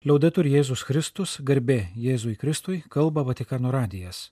[0.00, 4.30] Liaudetur Jėzus Kristus, garbė Jėzui Kristui, kalba Vatikano radijas.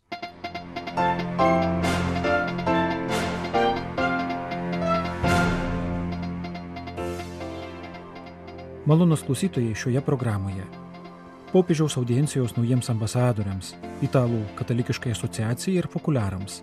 [8.89, 10.65] Malonus klausytojai šioje programoje.
[11.53, 16.63] Popiežiaus audiencijos naujiems ambasadoriams, Italų katalikiškai asociacijai ir populiarams.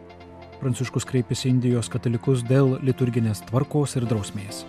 [0.63, 4.65] Pranciškus kreipėsi Indijos katalikus dėl liturginės tvarkos ir drausmės.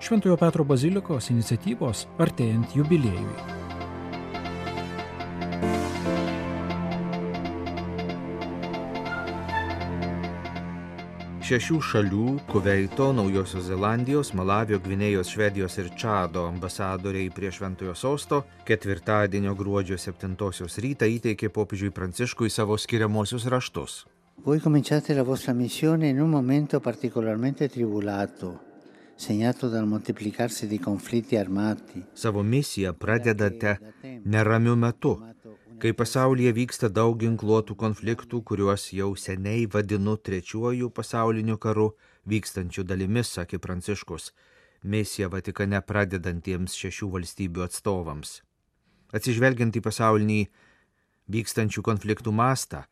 [0.00, 3.55] Šventojo Petro bazilikos iniciatyvos artėjant jubiliejui.
[11.46, 19.54] Šešių šalių- Kuveito, Naujosios Zelandijos, Malavio, Gvinėjos, Švedijos ir Čado ambasadoriai prie Šventojo sosto ketvirtadienio
[19.54, 20.34] gruodžio 7
[20.82, 24.06] rytą įteikė popiežiui Pranciškui savo skiriamosius raštus.
[24.42, 28.58] Voi cominciate la vostra missione in un momento particolarmente tribulato,
[29.14, 32.02] segnato dal moltiplicarsi di conflitti armati.
[32.12, 33.78] Savo misiją pradedate
[34.24, 35.20] neramiu metu,
[35.78, 41.90] kai pasaulyje vyksta daug ginkluotų konfliktų, kuriuos jau seniai vadinu trečiuoju pasauliniu karu
[42.24, 44.30] vykstančių dalimis, sakė Pranciškus,
[44.82, 48.40] misiją Vatikane pradedantiems šešių valstybių atstovams.
[49.12, 50.40] Atsižvelgiant į pasaulinį
[51.36, 52.86] vykstančių konfliktų mastą,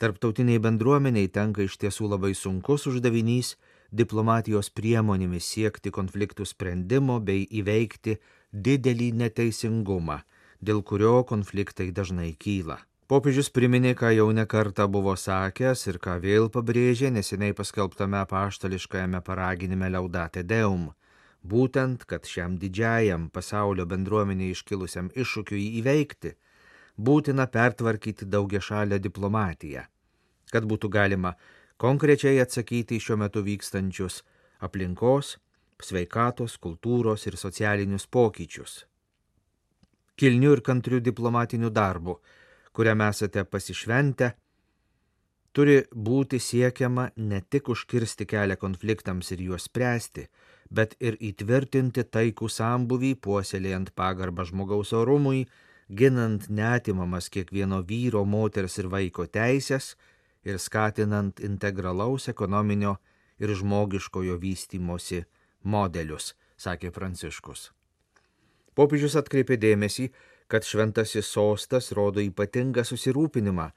[0.00, 3.54] tarptautiniai bendruomeniai tenka iš tiesų labai sunkus uždavinys
[3.92, 8.16] diplomatijos priemonėmis siekti konfliktų sprendimo bei įveikti
[8.50, 10.22] didelį neteisingumą
[10.60, 12.78] dėl kurio konfliktai dažnai kyla.
[13.10, 19.88] Popiežius priminė, ką jau nekarta buvo sakęs ir ką vėl pabrėžė neseniai paskelbtame paštališkajame paraginime
[19.90, 20.92] Laudate Deum.
[21.42, 26.36] Būtent, kad šiam didžiajam pasaulio bendruomenė iškilusiam iššūkiui įveikti,
[27.08, 29.86] būtina pertvarkyti daugia šalę diplomatiją,
[30.52, 31.34] kad būtų galima
[31.82, 34.20] konkrečiai atsakyti į šiuo metu vykstančius
[34.60, 35.38] aplinkos,
[35.82, 38.84] sveikatos, kultūros ir socialinius pokyčius
[40.20, 42.18] kilniu ir kantriu diplomatiniu darbu,
[42.76, 44.34] kuriam esate pasišventę,
[45.56, 50.26] turi būti siekiama ne tik užkirsti kelią konfliktams ir juos spręsti,
[50.70, 55.46] bet ir įtvirtinti taikų sambuvį, puoselėjant pagarbą žmogaus orumui,
[55.88, 59.96] ginant netimamas kiekvieno vyro, moters ir vaiko teisės
[60.44, 62.98] ir skatinant integralaus ekonominio
[63.40, 65.24] ir žmogiškojo vystimosi
[65.64, 67.70] modelius, sakė Pranciškus.
[68.74, 70.10] Popiežius atkreipė dėmesį,
[70.50, 73.70] kad šventasis sostas rodo ypatingą susirūpinimą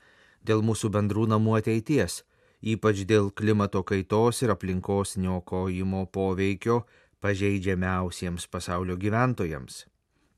[0.45, 2.23] dėl mūsų bendrų namų ateities,
[2.61, 6.83] ypač dėl klimato kaitos ir aplinkos niokojimo poveikio
[7.23, 9.85] pažeidžiamiausiems pasaulio gyventojams.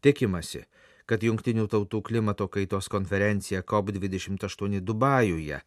[0.05, 0.65] Tikimasi,
[1.09, 5.61] kad Junktinių tautų klimato kaitos konferencija COP28 Dubajuje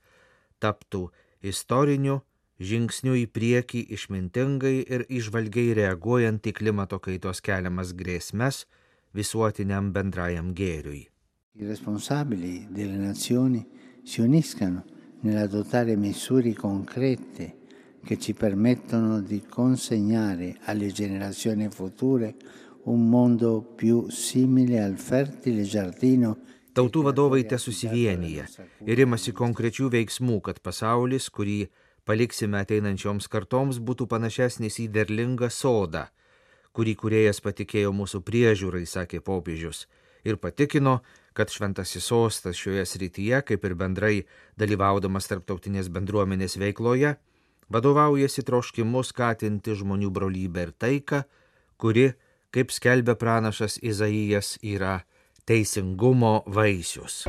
[0.62, 1.08] taptų
[1.42, 2.20] istoriniu
[2.58, 8.64] žingsniu į priekį išmintingai ir išvalgiai reaguojant į klimato kaitos keliamas grėsmes
[9.14, 11.06] visuotiniam bendrajam gėriui.
[11.58, 13.64] Responsabili delle nazioni
[14.04, 14.84] si uniscano
[15.22, 17.54] nell'adottare misure concrete
[18.04, 22.34] che ci permettono di consegnare alle generazioni future
[22.84, 26.38] un mondo più simile al fertile giardino
[26.78, 28.44] Tautų vadovai te susivienyje
[28.86, 31.64] ir imasi konkrečių veiksmų, kad pasaulis, kurį
[32.08, 36.06] paliksime ateinančioms kartoms, būtų panašesnis į derlingą sodą,
[36.72, 39.84] kurį kuriejas patikėjo mūsų priežiūrai, sakė popiežius,
[40.24, 40.98] ir patikino,
[41.36, 44.14] kad šventasis sostas šioje srityje, kaip ir bendrai
[44.58, 47.14] dalyvaudamas tarptautinės bendruomenės veikloje,
[47.70, 51.22] vadovaujasi troškimu skatinti žmonių brolybę ir taiką,
[51.78, 52.10] kuri,
[52.54, 55.02] kaip skelbia pranašas Izaijas, yra
[55.46, 57.26] teisingumo vaisius.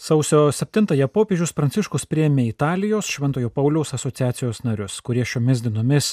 [0.00, 6.12] Sausio 7-ąją popiežius Pranciškus prieėmė Italijos Šventojo Pauliaus asociacijos narius, kurie šiomis dienomis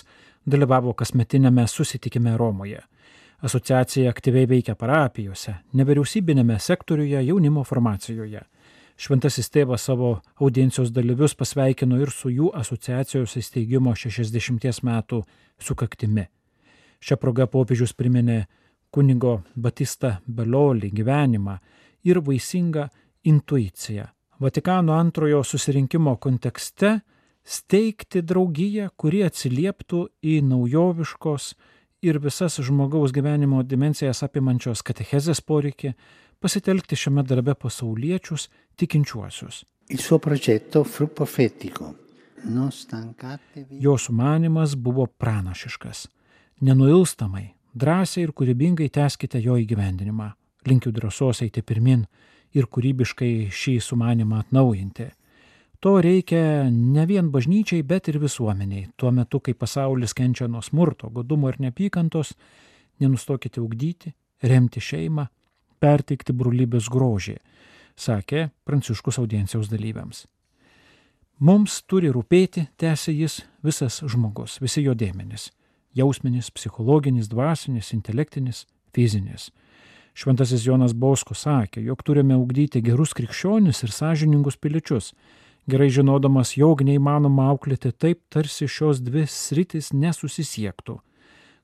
[0.50, 2.82] dalyvavo kasmetinėme susitikime Romoje.
[3.46, 8.42] Asociacija aktyviai veikia parapijose, nevyriausybinėme sektoriuje, jaunimo formacijoje.
[8.98, 15.22] Šventasis tėvas savo audiencijos dalyvius pasveikino ir su jų asociacijos įsteigimo 60 metų
[15.62, 16.26] sukaktimi.
[17.06, 18.48] Šią progą popiežius priminė
[18.90, 21.60] kunigo Batista Belolį gyvenimą
[22.02, 22.90] ir vaisingą
[23.26, 24.06] intuiciją.
[24.40, 27.00] Vatikano antrojo susirinkimo kontekste
[27.46, 31.54] steigti draugiją, kuri atsilieptų į naujoviškos
[32.06, 35.94] ir visas žmogaus gyvenimo dimensijas apimančios katechezės poreikį,
[36.42, 39.64] pasitelkti šiame darbe pasauliečius tikinčiuosius.
[43.70, 46.08] Jo sumanimas buvo pranašiškas.
[46.62, 50.32] Nenuilstamai, drąsiai ir kūrybingai teskite jo įgyvendinimą.
[50.66, 52.06] Linkiu drąsos eiti pirmin
[52.56, 55.10] ir kūrybiškai šį sumanimą atnaujinti.
[55.84, 58.88] To reikia ne vien bažnyčiai, bet ir visuomeniai.
[58.98, 62.34] Tuo metu, kai pasaulis kenčia nuo smurto, godumo ir neapykantos,
[63.04, 65.28] nenustokite ugdyti, remti šeimą,
[65.84, 67.36] perteikti brolybės grožį,
[67.96, 70.26] sakė Pranciškus audiencijos dalyviams.
[71.40, 75.52] Mums turi rūpėti, tęsė jis, visas žmogus, visi jo dėmenys-
[76.00, 79.52] jausminis, psichologinis, dvasinis, intelektinis, fizinis.
[80.16, 85.12] Šventasis Jonas Bausko sakė, jog turime ugdyti gerus krikščionis ir sąžiningus piliečius,
[85.68, 91.02] gerai žinodamas, jog neįmanoma auklėti taip, tarsi šios dvi sritis nesusisiektų,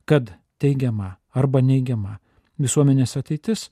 [0.03, 2.18] kad teigiama arba neigiama
[2.59, 3.69] visuomenės ateitis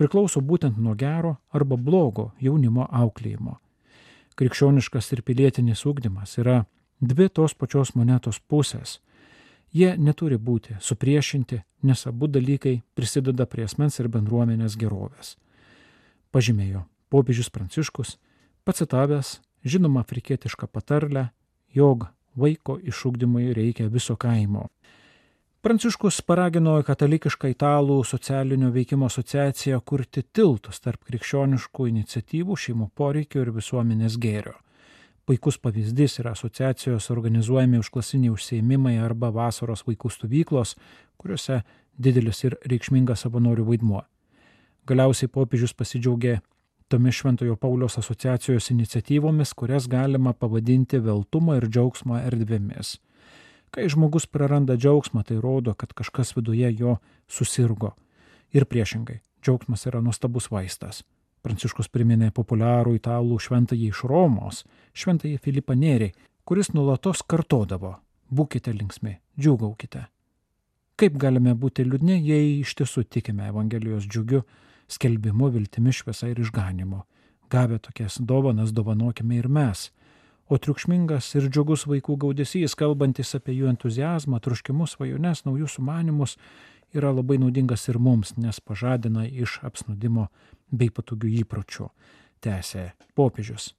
[0.00, 3.58] priklauso būtent nuo gero arba blogo jaunimo auklėjimo.
[4.40, 6.62] Krikščioniškas ir pilietinis ūkdymas yra
[7.04, 8.96] dvi tos pačios monetos pusės
[9.72, 15.36] Jie neturi būti supriešinti, nes abu dalykai prisideda prie asmens ir bendruomenės gerovės.
[16.32, 18.18] Pažymėjo popiežius Pranciškus,
[18.68, 21.30] pacitavęs žinomą afrikietišką patarlę,
[21.72, 24.68] jog vaiko išugdymui reikia viso kaimo.
[25.62, 33.52] Pranciškus paragino katalikišką italų socialinio veikimo asociaciją kurti tiltus tarp krikščioniškų iniciatyvų, šeimų poreikių ir
[33.56, 34.58] visuomenės gėrio
[35.26, 40.76] puikus pavyzdys yra asociacijos organizuojami užklasiniai užsieimimai arba vasaros vaikų stovyklos,
[41.18, 41.62] kuriuose
[41.98, 44.02] didelis ir reikšmingas savanorių vaidmuo.
[44.86, 46.40] Galiausiai popiežius pasidžiaugė
[46.90, 52.98] tomis Šventojo Paulios asociacijos iniciatyvomis, kurias galima pavadinti veltumo ir džiaugsmo erdvėmis.
[53.72, 56.98] Kai žmogus praranda džiaugsmą, tai rodo, kad kažkas viduje jo
[57.28, 57.94] susirgo.
[58.52, 61.04] Ir priešingai, džiaugsmas yra nuostabus vaistas.
[61.42, 64.62] Pranciškus priminė populiarų italų šventąjį iš Romos,
[64.94, 66.12] šventąjį Filipą Nėrį,
[66.46, 67.96] kuris nulatos kartodavo-
[68.36, 70.06] būkite linksmi, džiugaukite.
[70.96, 74.44] Kaip galime būti liūdni, jei iš tiesų tikime Evangelijos džiugiu,
[74.88, 77.02] skelbimu, viltimi, šviesa ir išganimu.
[77.50, 79.90] Gavę tokias dovanas dovanokime ir mes.
[80.48, 86.36] O triukšmingas ir džiugus vaikų gaudesys, kalbantis apie jų entuzijazmą, truškimus, svajones, naujus sumanimus,
[86.94, 90.28] yra labai naudingas ir mums, nes pažadina iš apsnudimo
[90.70, 91.88] bei patogių įpročių,
[92.44, 93.72] tęsė popiežius.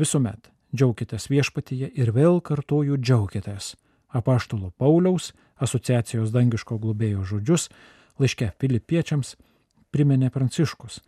[0.00, 3.74] Visuomet džiaukitės viešpatyje ir vėl kartuoju džiaukitės.
[4.10, 5.32] Apaštalo Pauliaus
[5.62, 7.68] asociacijos dangiško globėjo žodžius
[8.20, 9.36] laiške filipiečiams
[9.94, 11.00] priminė Pranciškus,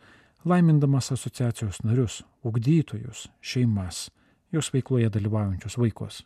[0.44, 4.08] laimindamas asociacijos narius, ugdytojus, šeimas,
[4.52, 6.22] jos veikloje dalyvaujančius vaikus.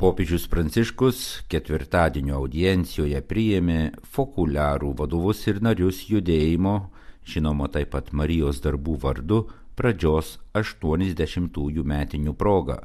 [0.00, 1.18] Popiežius Pranciškus
[1.52, 3.80] ketvirtadienio audiencijoje priėmė
[4.14, 6.72] fokuliarų vadovus ir narius judėjimo,
[7.28, 9.42] žinoma taip pat Marijos darbų vardu,
[9.76, 12.78] pradžios 80-ųjų metinių progą.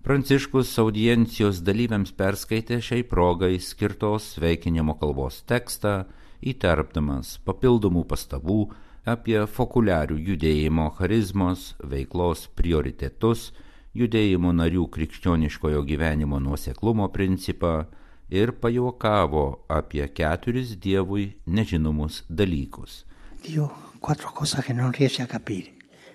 [0.00, 6.06] Pranciškus audiencijos dalyviams perskaitė šiai progai skirtos sveikinimo kalbos tekstą,
[6.40, 8.62] įterpdamas papildomų pastabų
[9.04, 13.50] apie fokuliarių judėjimo charizmos veiklos prioritetus,
[13.96, 17.86] judėjimo narių krikščioniškojo gyvenimo nuoseklumo principą
[18.28, 23.04] ir pajuokavo apie keturis Dievui nežinomus dalykus.
[23.42, 23.70] Dio
[24.00, 25.72] quattro cose che non riesce a capire,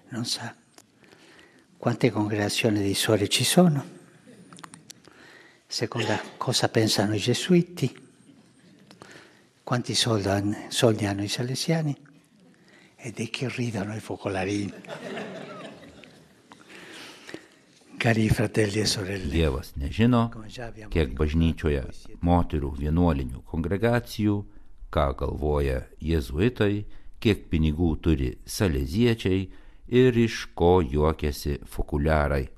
[0.10, 0.56] non sa
[1.78, 3.84] quante congregazioni di suore ci sono,
[5.66, 7.92] seconda cosa pensano i gesuiti,
[9.64, 11.98] quanti soldi, soldi hanno i salesiani
[12.96, 14.74] e di che ridono i focolarini.
[19.30, 20.24] Dievas nežino,
[20.90, 21.84] kiek bažnyčioje
[22.26, 24.38] moterų vienuolinių kongregacijų,
[24.90, 26.88] ką galvoja jėzuitai,
[27.22, 29.44] kiek pinigų turi saleziečiai
[29.94, 32.50] ir iš ko juokiasi fokuliarai.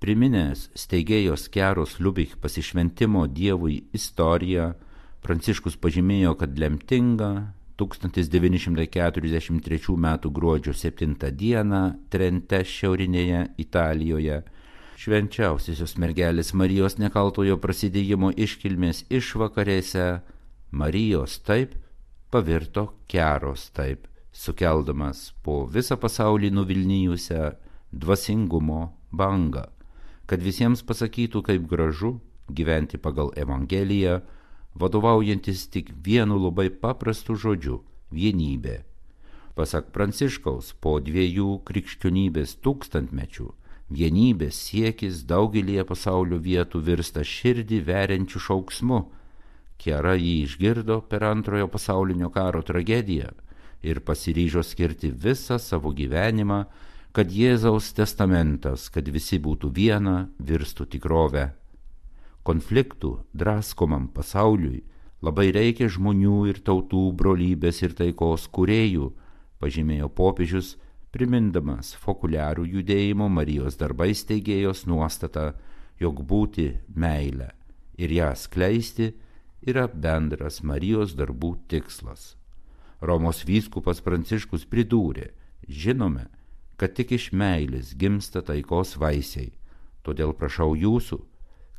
[0.00, 4.72] Priminęs steigėjos keros Liubich pasišventimo Dievui istoriją,
[5.20, 10.08] Pranciškus pažymėjo, kad lemtinga 1943 m.
[10.24, 11.28] gruodžio 7 d.
[12.08, 14.40] Trente šiaurinėje Italijoje
[15.00, 20.06] švenčiausiosios mergelės Marijos nekaltojo prasidėjimo iškilmės išvakarėse
[20.76, 21.72] Marijos taip
[22.30, 27.46] pavirto keros taip, sukeldamas po visą pasaulį nuvilnijusią
[27.90, 28.82] dvasingumo
[29.22, 29.64] bangą,
[30.28, 32.18] kad visiems pasakytų, kaip gražu
[32.52, 34.18] gyventi pagal Evangeliją,
[34.76, 37.80] vadovaujantis tik vienu labai paprastu žodžiu-
[38.20, 38.82] vienybė.
[39.56, 43.48] Pasak Pranciškaus, po dviejų krikščionybės tūkstantmečių
[43.90, 49.00] Vienybės siekis daugelie pasaulio vietų virsta širdį veriančių šauksmu.
[49.82, 53.32] Kera jį išgirdo per antrojo pasaulinio karo tragediją
[53.82, 56.64] ir pasiryžo skirti visą savo gyvenimą,
[57.10, 61.48] kad Jėzaus testamentas, kad visi būtų viena, virstų tikrovę.
[62.46, 64.84] Konfliktų draskomam pasauliui
[65.20, 69.10] labai reikia žmonių ir tautų brolybės ir taikos kuriejų,
[69.58, 70.76] pažymėjo popiežius
[71.14, 75.52] primindamas fokuliarų judėjimo Marijos darbais teigėjos nuostatą,
[76.00, 77.50] jog būti meilę
[78.00, 79.10] ir ją skleisti
[79.66, 82.36] yra bendras Marijos darbų tikslas.
[83.00, 85.30] Romos vyskupas Pranciškus pridūrė,
[85.68, 86.28] žinome,
[86.80, 89.50] kad tik iš meilės gimsta taikos vaisiai,
[90.04, 91.20] todėl prašau jūsų,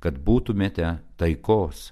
[0.01, 1.91] kad būtumėte taikos,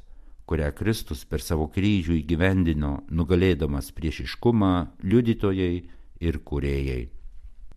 [0.49, 4.73] kurią Kristus per savo kryžių įgyvendino, nugalėdamas priešiškumą,
[5.05, 5.73] liudytojai
[6.25, 7.18] ir kuriejai.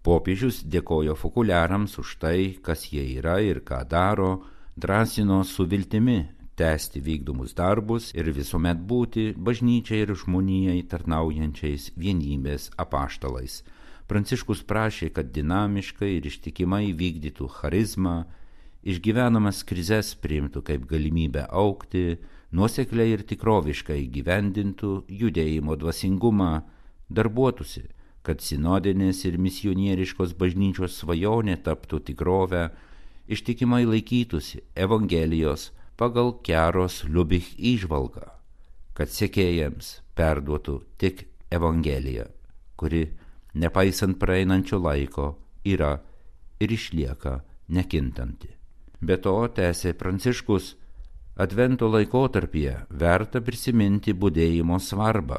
[0.02, 4.42] Popiežius dėkojo fokuliarams už tai, kas jie yra ir ką daro,
[4.74, 6.24] drąsino su viltimi
[6.58, 13.62] tęsti vykdomus darbus ir visuomet būti bažnyčiai ir žmonijai tarnaujančiais vienybės apaštalais.
[14.10, 18.16] Pranciškus prašė, kad dinamiškai ir ištikimai vykdytų charizmą,
[18.82, 22.18] išgyvenamas krizes priimtų kaip galimybę aukti,
[22.52, 24.92] nuosekliai ir tikroviškai gyvendintų
[25.22, 26.52] judėjimo dvasingumą,
[27.08, 27.86] darbuotųsi,
[28.22, 32.68] kad sinodinės ir misionieriškos bažnyčios svajonė taptų tikrovę,
[33.26, 38.28] ištikimai laikytųsi Evangelijos pagal Keros Liubich įžvalgą,
[38.94, 42.28] kad sekėjams perduotų tik Evangeliją,
[42.78, 43.04] kuri,
[43.54, 45.98] nepaisant praeinančio laiko, yra
[46.62, 48.54] ir išlieka nekintanti.
[49.02, 50.76] Be to, tęsė Pranciškus,
[51.42, 55.38] Advento laikotarpyje verta prisiminti būdėjimo svarbą.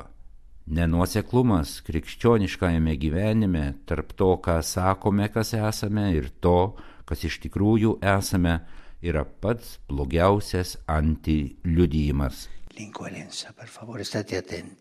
[0.63, 8.61] Nenuoseklumas krikščioniškajame gyvenime tarp to, ką sakome, kas esame, ir to, kas iš tikrųjų esame,
[9.03, 12.47] yra pats blogiausias antiliudijimas.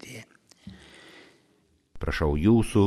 [0.07, 0.25] Eh.
[1.99, 2.85] Prašau jūsų,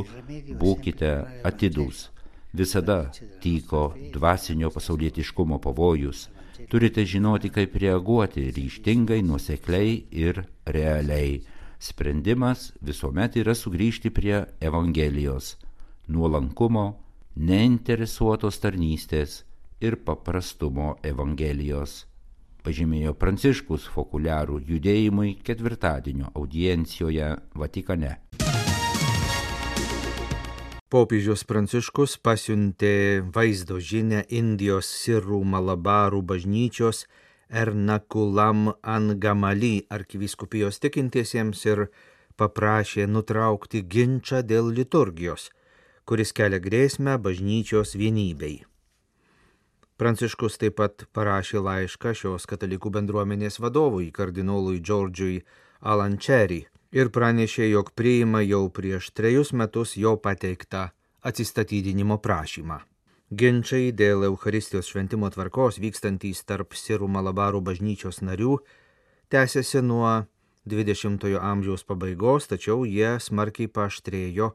[0.56, 1.12] būkite
[1.44, 2.10] atidūs.
[2.56, 3.12] Visada
[3.44, 6.30] tyko dvasinio pasaulietiškumo pavojus
[6.70, 11.42] turite žinoti, kaip reaguoti ryštingai, nusekliai ir realiai.
[11.80, 15.56] Sprendimas visuomet yra sugrįžti prie Evangelijos,
[16.08, 16.86] nuolankumo,
[17.36, 19.44] neinteresuotos tarnystės
[19.84, 22.06] ir paprastumo Evangelijos.
[22.66, 28.16] Pažymėjo Pranciškus Fokuliarų judėjimui ketvirtadienio audiencijoje Vatikane.
[30.90, 37.04] Popiežius Pranciškus pasiuntė vaizdo žinę Indijos sirų malabarų bažnyčios
[37.50, 41.88] Ernakulam Angamaly arkiviskupijos tikintiesiems ir
[42.40, 45.52] paprašė nutraukti ginčą dėl liturgijos,
[46.06, 48.64] kuris kelia grėsmę bažnyčios vienybei.
[49.96, 55.38] Pranciškus taip pat parašė laišką šios katalikų bendruomenės vadovui, kardinolui Džordžiui
[55.80, 60.90] Alančerį ir pranešė, jog priima jau prieš trejus metus jo pateiktą
[61.24, 62.82] atsistatydinimo prašymą.
[63.34, 68.60] Ginčiai dėl Euharistijos šventimo tvarkos vykstantys tarp Sirų Malabarų bažnyčios narių
[69.34, 70.28] tęsiasi nuo
[70.70, 74.52] 20-ojo amžiaus pabaigos, tačiau jie smarkiai paštrėjo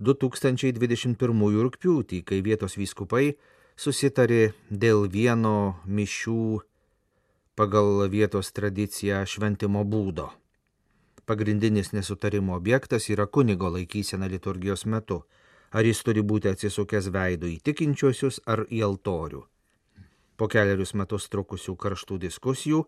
[0.00, 3.36] 2021 rūpiutį, kai vietos vyskupai
[3.76, 6.64] susitarė dėl vieno mišių
[7.60, 10.30] pagal vietos tradiciją šventimo būdo.
[11.28, 15.26] Pagrindinis nesutarimo objektas yra kunigo laikysena liturgijos metu.
[15.74, 19.40] Ar jis turi būti atsisukęs veidų į tikinčiuosius ar į altorių.
[20.38, 22.84] Po keliarius metus trukusių karštų diskusijų,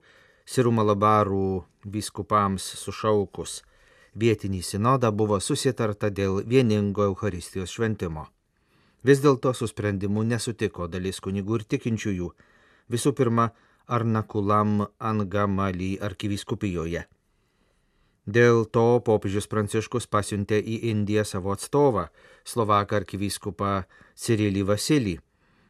[0.47, 3.57] Sirų Malabarų biskupams sušaukus
[4.15, 8.29] vietinį sinodą buvo susitarta dėl vieningo Euharistijos šventimo.
[9.03, 12.31] Vis dėlto su sprendimu nesutiko dalis kunigų ir tikinčiųjų,
[12.95, 13.51] visų pirma,
[13.87, 17.05] Arnakulam Angamalį arkivyskupijoje
[18.27, 22.09] Dėl to popiežius Pranciškus pasiuntė į Indiją savo atstovą,
[22.43, 23.85] Slovaką arkivyskupą
[24.19, 25.15] Cirilį Vasilį,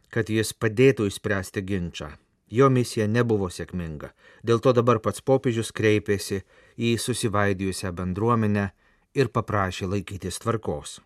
[0.09, 2.09] kad jis padėtų įspręsti ginčą.
[2.49, 6.45] Jo misija nebuvo sėkminga, dėl to dabar pats popiežius kreipėsi
[6.79, 8.71] į susivaidijusią bendruomenę
[9.13, 11.01] ir paprašė laikytis tvarkos.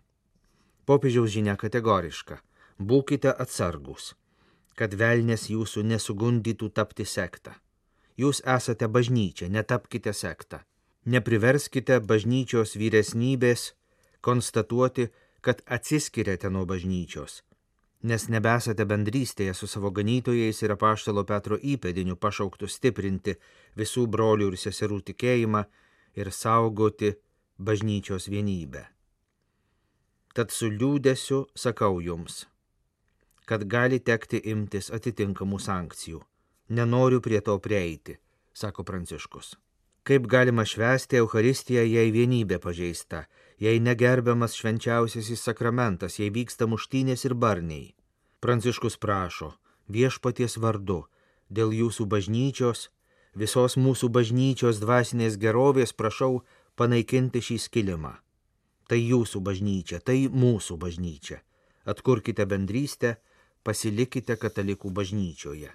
[0.85, 2.39] Popiežiaus žinia kategoriška-
[2.89, 4.13] būkite atsargus,
[4.75, 7.51] kad velnės jūsų nesugundytų tapti sektą.
[8.17, 10.61] Jūs esate bažnyčia, netapkite sektą
[11.05, 13.71] nepriverskite bažnyčios vyresnybės
[14.21, 15.09] konstatuoti,
[15.41, 17.41] kad atsiskiriate nuo bažnyčios,
[18.05, 23.37] nes nebesate bendrystėje su savo ganytojais ir apaštalo Petro įpėdiniu pašauktų stiprinti
[23.77, 25.63] visų brolių ir seserų tikėjimą
[26.21, 27.15] ir saugoti
[27.57, 28.85] bažnyčios vienybę.
[30.37, 32.45] Tad su liūdėsiu sakau jums,
[33.49, 36.21] kad gali tekti imtis atitinkamų sankcijų.
[36.71, 38.15] Nenoriu prie to prieiti,
[38.53, 39.57] sako Pranciškus.
[40.03, 43.25] Kaip galima švęsti Euharistiją, jei vienybė pažeista,
[43.61, 47.91] jei negerbiamas švenčiausiasis sakramentas, jei vyksta muštynės ir barniai.
[48.41, 49.51] Pranciškus prašo,
[49.93, 51.03] viešpaties vardu,
[51.53, 52.87] dėl jūsų bažnyčios,
[53.37, 56.41] visos mūsų bažnyčios dvasinės gerovės prašau
[56.75, 58.15] panaikinti šį skilimą.
[58.89, 61.43] Tai jūsų bažnyčia, tai mūsų bažnyčia.
[61.85, 63.19] Atkurkite bendrystę,
[63.63, 65.69] pasilikite katalikų bažnyčioje.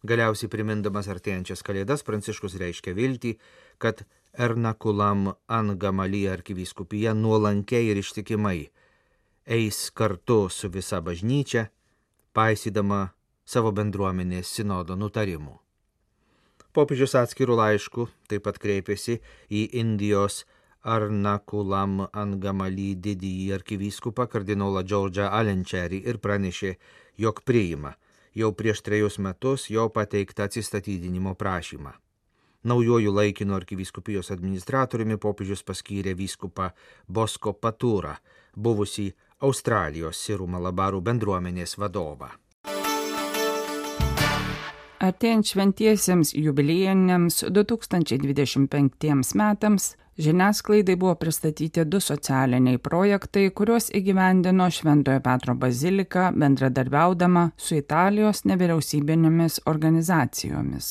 [0.00, 3.34] Galiausiai primindamas artėjančias kalėdas, Pranciškus reiškia viltį,
[3.78, 8.70] kad Ernakulam Angamalį arkivyskupija nuolankiai ir ištikimai
[9.44, 11.66] eis kartu su visa bažnyčia,
[12.32, 13.10] paisydama
[13.44, 15.58] savo bendruomenės sinodo nutarimų.
[16.72, 19.18] Popiežius atskirų laiškų taip pat kreipėsi
[19.50, 20.44] į Indijos
[20.80, 26.76] Arnakulam Angamalį didįjį arkivyskupą kardinolą Džordžą Alenčerį ir pranešė,
[27.18, 27.98] jog priima
[28.34, 31.92] jau prieš trejus metus jo pateiktą atsistatydinimo prašymą.
[32.60, 36.68] Naujojų laikino arkivyskupijos administratoriumi popiežius paskyrė vyskupą
[37.08, 38.18] Bosko Patūrą,
[38.52, 39.08] buvusį
[39.40, 42.28] Australijos sirų malabarų bendruomenės vadovą.
[45.00, 55.54] Artėjant šventiesiems jubiliejiniams 2025 metams Žiniasklaidai buvo pristatyti du socialiniai projektai, kuriuos įgyvendino Šventojo Petro
[55.56, 60.90] bazilika bendradarbiaudama su Italijos nevyriausybinėmis organizacijomis.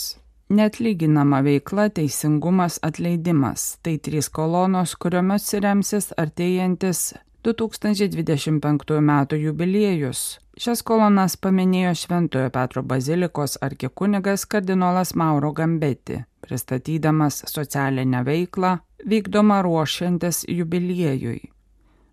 [0.50, 9.12] Netlyginama veikla teisingumas atleidimas- tai trys kolonos, kuriomis remsis artėjantis 2025 m.
[9.46, 10.40] jubiliejus.
[10.60, 18.74] Šias kolonas paminėjo Šventojo Petro bazilikos arkikunigas kardinolas Mauro Gambeti, pristatydamas socialinę veiklą,
[19.08, 21.40] vykdoma ruošiantis jubiliejui.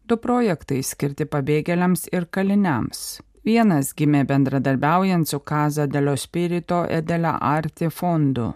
[0.07, 3.01] Du projektai skirti pabėgėliams ir kaliniams.
[3.43, 8.53] Vienas gimė bendradarbiaujant su Kaza delio Spirito Edela Arti fondu.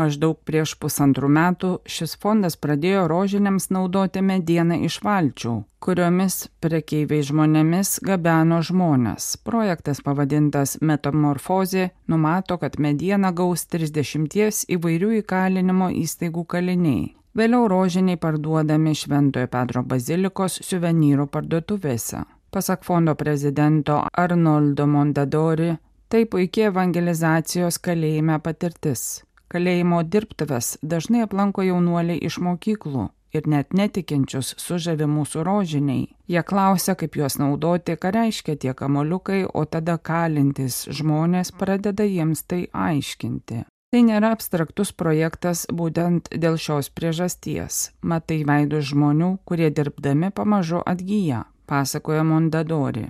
[0.00, 5.52] Maždaug prieš pusantrų metų šis fondas pradėjo rožiniams naudoti medieną iš valčių,
[5.84, 9.34] kuriomis prekeiviai žmonėmis gabeno žmonės.
[9.44, 17.08] Projektas pavadintas Metamorfozė numato, kad medieną gaus 30 įvairių įkalinimo įstaigų kaliniai.
[17.36, 22.24] Vėliau rožiniai parduodami Šventojo Petro bazilikos suvenyrų parduotuvėse.
[22.50, 25.74] Pasak fondo prezidento Arnoldo Mondadori,
[26.10, 29.20] tai puikia evangelizacijos kalėjime patirtis.
[29.50, 36.06] Kalėjimo dirbtuves dažnai aplanko jaunuoliai iš mokyklų ir net netikinčius sužavi mūsų rožiniai.
[36.30, 42.44] Jie klausia, kaip juos naudoti, ką reiškia tie kamoliukai, o tada kalintis žmonės pradeda jiems
[42.46, 43.64] tai aiškinti.
[43.90, 47.88] Tai nėra abstraktus projektas būtent dėl šios priežasties.
[48.06, 53.08] Matai veidų žmonių, kurie dirbdami pamažu atgyja, pasakoja Mondadori.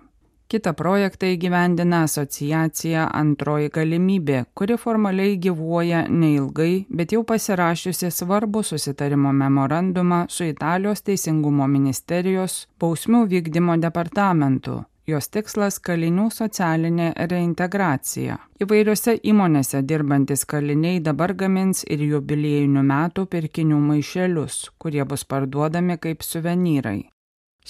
[0.50, 9.30] Kita projektą įgyvendina asociacija Antroji galimybė, kuri formaliai gyvuoja neilgai, bet jau pasirašiusi svarbų susitarimo
[9.30, 18.36] memorandumą su Italijos teisingumo ministerijos bausmių vykdymo departamentu, Jos tikslas- kalinių socialinė reintegracija.
[18.62, 26.22] Įvairiose įmonėse dirbantis kaliniai dabar gamins ir jubiliejinių metų pirkinių maišelius, kurie bus parduodami kaip
[26.22, 27.08] suvenyrai.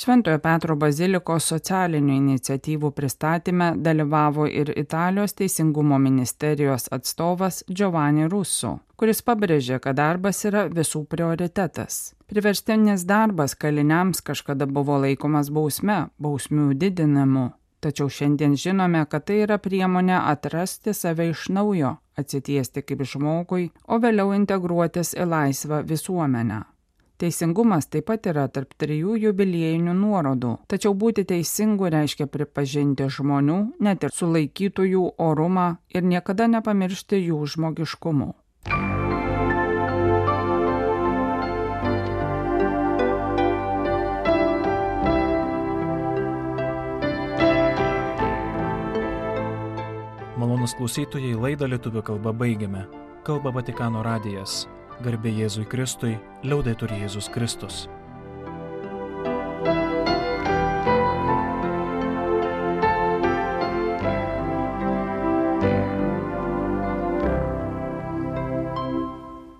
[0.00, 9.20] Šventojo Petro bazilikos socialinių iniciatyvų pristatyme dalyvavo ir Italijos teisingumo ministerijos atstovas Giovanni Russo, kuris
[9.26, 11.98] pabrėžė, kad darbas yra visų prioritetas.
[12.32, 17.50] Priverstinis darbas kaliniams kažkada buvo laikomas bausme, bausmių didinimu,
[17.84, 24.00] tačiau šiandien žinome, kad tai yra priemonė atrasti save iš naujo, atsitiesti kaip žmogui, o
[24.00, 26.64] vėliau integruotis į laisvą visuomenę.
[27.20, 34.06] Teisingumas taip pat yra tarp trijų jubiliejinių nuorodų, tačiau būti teisingu reiškia pripažinti žmonių, net
[34.08, 38.30] ir sulaikytųjų orumą ir niekada nepamiršti jų žmogiškumo.
[50.40, 52.88] Malonus klausytojai laidą lietuvių kalbą baigiame.
[53.28, 54.62] Kalba Vatikano radijas.
[55.00, 57.86] Garbė Jėzui Kristui, liaudai turi Jėzus Kristus.